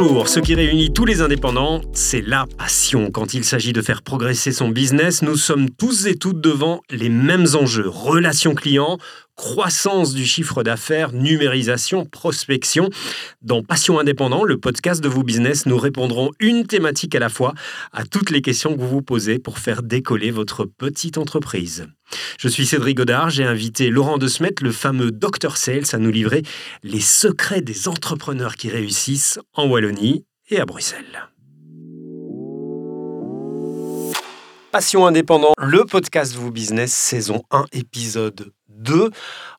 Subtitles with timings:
[0.00, 3.10] Bonjour, ce qui réunit tous les indépendants, c'est la passion.
[3.10, 7.10] Quand il s'agit de faire progresser son business, nous sommes tous et toutes devant les
[7.10, 7.86] mêmes enjeux.
[7.86, 8.96] Relations clients,
[9.36, 12.88] croissance du chiffre d'affaires, numérisation, prospection.
[13.42, 17.52] Dans Passion Indépendant, le podcast de vos business, nous répondrons une thématique à la fois
[17.92, 21.88] à toutes les questions que vous vous posez pour faire décoller votre petite entreprise.
[22.38, 26.10] Je suis Cédric Godard, j'ai invité Laurent De Smet, le fameux Dr Sales, à nous
[26.10, 26.42] livrer
[26.82, 31.28] les secrets des entrepreneurs qui réussissent en Wallonie et à Bruxelles.
[34.72, 39.10] Passion indépendant, le podcast Vous Business, saison 1, épisode 2.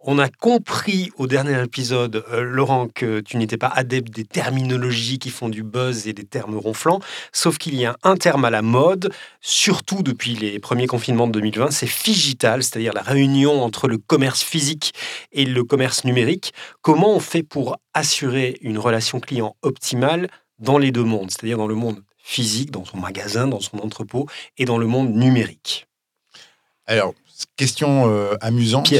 [0.00, 5.18] On a compris au dernier épisode, euh, Laurent, que tu n'étais pas adepte des terminologies
[5.18, 7.00] qui font du buzz et des termes ronflants,
[7.32, 11.32] sauf qu'il y a un terme à la mode, surtout depuis les premiers confinements de
[11.32, 14.94] 2020, c'est figital, c'est-à-dire la réunion entre le commerce physique
[15.32, 16.52] et le commerce numérique.
[16.82, 20.28] Comment on fait pour assurer une relation client optimale
[20.60, 24.28] dans les deux mondes, c'est-à-dire dans le monde physique, dans son magasin, dans son entrepôt,
[24.56, 25.86] et dans le monde numérique?
[26.86, 27.14] Alors,
[27.56, 28.92] question euh, amusante.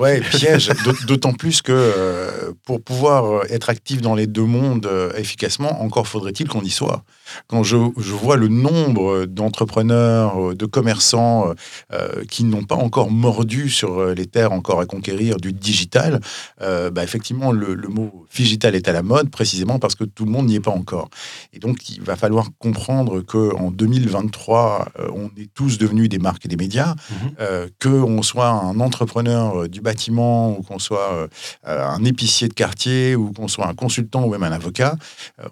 [0.00, 0.70] Ouais, piège.
[1.06, 6.08] D'autant plus que euh, pour pouvoir euh, être actif dans les deux mondes efficacement, encore
[6.08, 7.04] faudrait-il qu'on y soit
[7.46, 11.54] quand je, vois le nombre d'entrepreneurs, de commerçants
[11.92, 16.20] euh, qui n'ont pas encore mordu sur les terres encore à conquérir du digital,
[16.60, 20.30] euh, bah, effectivement, le, mot digital est à la mode précisément parce que tout le
[20.30, 21.08] monde n'y est pas encore.
[21.52, 26.46] Et donc, il va falloir comprendre qu'en 2023, euh, on est tous devenus des marques
[26.46, 27.14] et des médias, mmh.
[27.82, 31.28] qu'on soit un entrepreneur du ou qu'on soit
[31.64, 34.96] un épicier de quartier ou qu'on soit un consultant ou même un avocat,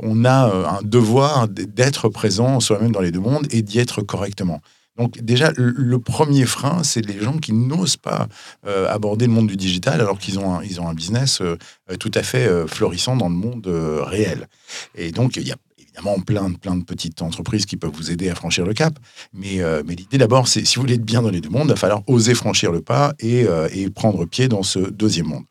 [0.00, 4.60] on a un devoir d'être présent soi-même dans les deux mondes et d'y être correctement.
[4.98, 8.26] Donc déjà, le premier frein, c'est les gens qui n'osent pas
[8.66, 11.56] euh, aborder le monde du digital alors qu'ils ont, un, ont un business euh,
[12.00, 14.48] tout à fait euh, florissant dans le monde réel.
[14.96, 15.56] Et donc, il y a
[15.98, 18.98] évidemment plein de, petites entreprises qui peuvent vous aider à franchir le cap.
[19.32, 21.70] Mais, mais l'idée d'abord, c'est si vous voulez être bien dans les deux mondes, il
[21.70, 25.44] va falloir oser franchir le pas et, et prendre pied dans ce deuxième monde.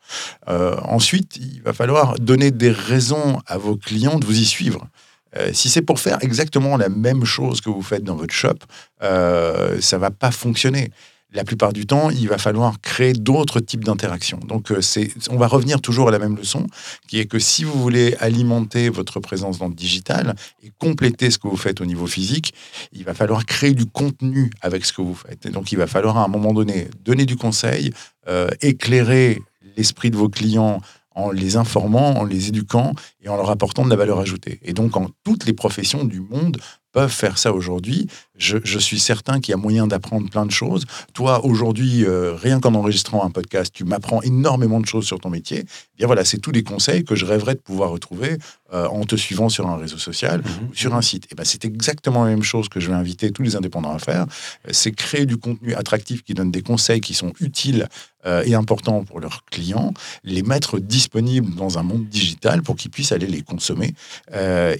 [0.46, 4.88] ensuite, il va falloir donner des raisons à vos clients de vous y suivre.
[5.36, 8.54] Euh, si c'est pour faire exactement la même chose que vous faites dans votre shop,
[9.02, 10.90] euh, ça va pas fonctionner.
[11.34, 14.38] La plupart du temps, il va falloir créer d'autres types d'interactions.
[14.38, 14.80] Donc, euh,
[15.28, 16.66] on va revenir toujours à la même leçon,
[17.06, 21.38] qui est que si vous voulez alimenter votre présence dans le digital et compléter ce
[21.38, 22.54] que vous faites au niveau physique,
[22.92, 25.44] il va falloir créer du contenu avec ce que vous faites.
[25.44, 27.92] Et donc, il va falloir à un moment donné donner du conseil,
[28.26, 29.42] euh, éclairer
[29.76, 30.80] l'esprit de vos clients
[31.14, 34.60] en les informant, en les éduquant et en leur apportant de la valeur ajoutée.
[34.62, 36.58] Et donc, en toutes les professions du monde
[36.92, 38.08] peuvent faire ça aujourd'hui.
[38.38, 40.84] Je, suis certain qu'il y a moyen d'apprendre plein de choses.
[41.12, 45.28] Toi, aujourd'hui, euh, rien qu'en enregistrant un podcast, tu m'apprends énormément de choses sur ton
[45.28, 45.64] métier.
[45.96, 48.38] bien voilà, c'est tous les conseils que je rêverais de pouvoir retrouver
[48.72, 50.68] euh, en te suivant sur un réseau social mhm.
[50.70, 51.26] ou sur un site.
[51.32, 53.98] Et ben, c'est exactement la même chose que je vais inviter tous les indépendants à
[53.98, 54.26] faire.
[54.70, 57.88] C'est créer du contenu attractif qui donne des conseils qui sont utiles
[58.26, 62.90] euh, et importants pour leurs clients, les mettre disponibles dans un monde digital pour qu'ils
[62.90, 63.94] puissent aller les consommer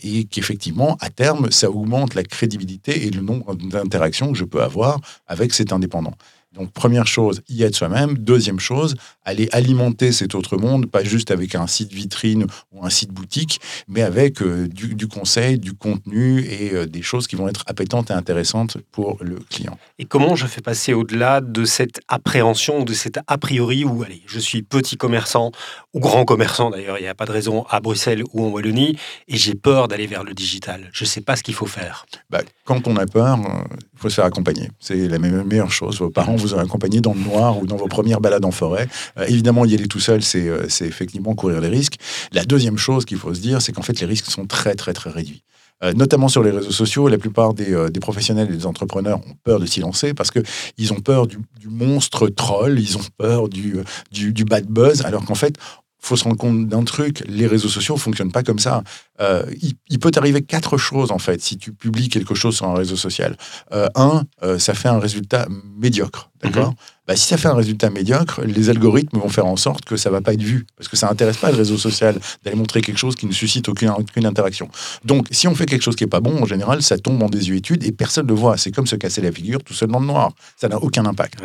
[0.03, 4.63] et qu'effectivement, à terme, ça augmente la crédibilité et le nombre d'interactions que je peux
[4.63, 6.15] avoir avec cet indépendant.
[6.53, 8.17] Donc, première chose, y être soi-même.
[8.17, 12.91] Deuxième chose, aller alimenter cet autre monde, pas juste avec un site vitrine ou un
[12.91, 17.49] site boutique, mais avec euh, du, conseil, du contenu et euh, des choses qui vont
[17.49, 19.79] être appétantes et intéressantes pour le client.
[19.99, 24.23] Et comment je fais passer au-delà de cette appréhension, de cet a priori où, allez,
[24.27, 25.53] je suis petit commerçant
[25.93, 28.99] ou grand commerçant d'ailleurs, il n'y a pas de raison à Bruxelles ou en Wallonie,
[29.29, 30.89] et j'ai peur d'aller vers le digital.
[30.93, 32.07] Je ne sais pas ce qu'il faut faire.
[32.31, 33.65] Bah, quand on a peur, euh,
[33.99, 34.71] il faut se faire accompagner.
[34.79, 35.99] C'est la meilleure chose.
[35.99, 38.87] Vos parents vous ont accompagné dans le noir ou dans vos premières balades en forêt.
[39.19, 41.97] Euh, évidemment, y aller tout seul, euh, c'est effectivement courir des risques.
[42.31, 44.93] La deuxième chose qu'il faut se dire, c'est qu'en fait, les risques sont très, très,
[44.93, 45.43] très réduits.
[45.83, 49.59] Euh, notamment sur les réseaux sociaux, la plupart des, professionnels et des entrepreneurs ont peur
[49.59, 53.79] de s'y lancer parce qu'ils ont peur du, monstre troll, ils ont peur du,
[54.13, 55.57] du, du bad buzz, alors qu'en fait,
[56.09, 58.83] faut se rendre compte d'un truc, les réseaux sociaux ne fonctionnent pas comme ça.
[59.21, 59.43] Euh,
[59.91, 62.97] il, peut t'arriver quatre choses, en fait, si tu publies quelque chose sur un réseau
[62.97, 63.37] social.
[63.73, 65.47] Euh, un, euh, ça fait un résultat
[65.77, 66.71] médiocre, d'accord?
[66.71, 66.75] Mhm.
[67.09, 70.09] bah, Si ça fait un résultat médiocre, les algorithmes vont faire en sorte que ça
[70.09, 72.81] ne va pas être vu, parce que ça n'intéresse pas le réseau social d'aller montrer
[72.81, 74.69] quelque chose qui ne suscite aucune, aucune interaction.
[75.05, 77.29] Donc, si on fait quelque chose qui n'est pas bon, en général, ça tombe en
[77.29, 78.57] désuétude et personne ne le voit.
[78.57, 80.33] C'est comme se casser la figure tout seul dans le noir.
[80.57, 81.41] Ça n'a aucun impact.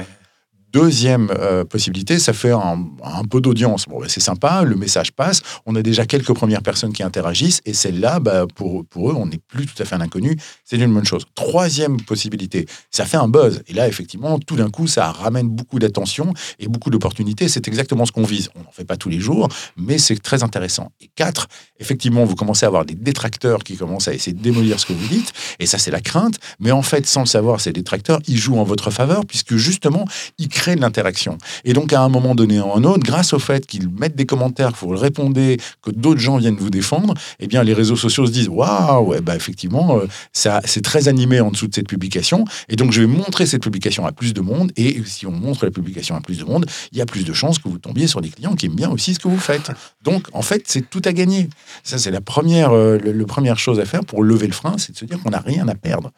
[0.74, 2.88] Deuxième euh, possibilité, ça fait un,
[3.30, 3.86] peu d'audience.
[3.88, 7.62] Bon, ben, c'est sympa, le message passe, on a déjà quelques premières personnes qui interagissent,
[7.66, 10.36] et celle-là, bah, pour, pour eux, on n'est plus tout à fait un inconnu,
[10.66, 11.25] c'est une bonne chose.
[11.36, 13.62] Troisième possibilité, ça fait un buzz.
[13.68, 17.50] Et là, effectivement, tout d'un coup, ça ramène beaucoup d'attention et beaucoup d'opportunités.
[17.50, 18.50] C'est exactement ce qu'on vise.
[18.56, 20.92] On n'en fait pas tous les jours, mais c'est très intéressant.
[21.02, 21.50] Et quatre,
[21.80, 24.94] effectivement, vous commencez à avoir des détracteurs qui commencent à essayer de démolir ce que
[24.94, 26.40] vous dites, et ça, c'est la crainte.
[26.60, 30.08] Mais en fait, sans le savoir, ces détracteurs, ils jouent en votre faveur, puisque justement,
[30.40, 31.38] ils créent de l'interaction.
[31.65, 34.25] Et donc, à un moment donné ou un autre, grâce au fait qu'ils mettent des
[34.25, 38.25] commentaires, que vous répondez, que d'autres gens viennent vous défendre, eh bien, les réseaux sociaux
[38.25, 41.88] se disent Waouh, ouais, bah, effectivement, euh, ça, c'est très animé en dessous de cette
[41.88, 42.45] publication.
[42.69, 44.71] Et donc, je vais montrer cette publication à plus de monde.
[44.77, 47.33] Et si on montre la publication à plus de monde, il y a plus de
[47.33, 49.71] chances que vous tombiez sur des clients qui aiment bien aussi ce que vous faites.
[50.04, 51.50] Donc, en fait, c'est tout à gagner.
[51.83, 54.98] Ça, c'est la euh, le première chose à faire pour lever le frein, c'est de
[54.98, 56.12] se dire qu'on n'a rien à perdre.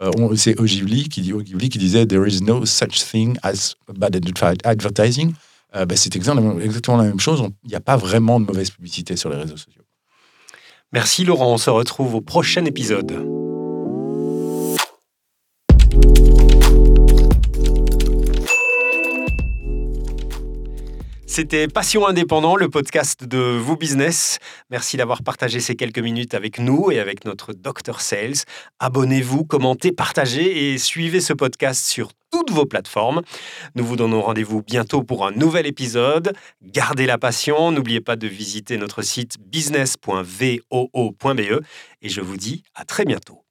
[0.00, 4.56] Euh, c'est Ogilvy qui, Ogilvy qui disait There is no such thing as bad adver-
[4.64, 5.32] advertising.
[5.74, 7.42] Euh, bah, c'est exactement, la même chose.
[7.64, 9.82] Il n'y a pas vraiment de mauvaise publicité sur les réseaux sociaux.
[10.92, 13.37] Merci Laurent, on se retrouve au prochain épisode.
[21.38, 24.40] C'était Passion Indépendant, le podcast de Vous Business.
[24.70, 28.42] Merci d'avoir partagé ces quelques minutes avec nous et avec notre Dr Sales.
[28.80, 33.22] Abonnez-vous, commentez, partagez et suivez ce podcast sur toutes vos plateformes.
[33.76, 36.32] Nous vous donnons rendez-vous bientôt pour un nouvel épisode.
[36.60, 41.40] Gardez la passion, n'oubliez pas de visiter notre site business.voo.be
[42.02, 43.44] et je vous dis à très bientôt.